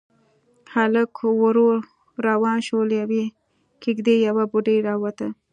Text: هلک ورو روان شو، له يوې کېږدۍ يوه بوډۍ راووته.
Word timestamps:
هلک 0.73 1.13
ورو 1.41 1.67
روان 2.27 2.59
شو، 2.67 2.77
له 2.89 2.95
يوې 3.03 3.23
کېږدۍ 3.83 4.17
يوه 4.27 4.43
بوډۍ 4.51 4.77
راووته. 4.87 5.27